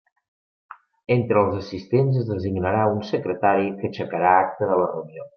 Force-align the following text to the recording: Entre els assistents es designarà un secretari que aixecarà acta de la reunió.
Entre 1.15 1.41
els 1.41 1.57
assistents 1.59 2.17
es 2.21 2.25
designarà 2.31 2.87
un 2.93 2.97
secretari 3.13 3.69
que 3.83 3.87
aixecarà 3.91 4.31
acta 4.39 4.71
de 4.71 4.79
la 4.81 4.89
reunió. 4.95 5.27